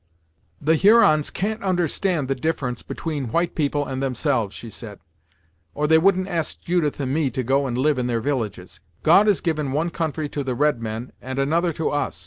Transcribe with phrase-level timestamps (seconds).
[0.59, 4.99] "The Hurons can't understand the difference between white people and themselves," she said,
[5.75, 8.79] "or they wouldn't ask Judith and me to go and live in their villages.
[9.03, 12.19] God has given one country to the red men and another to us.